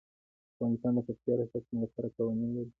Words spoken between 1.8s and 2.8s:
لپاره قوانین لري.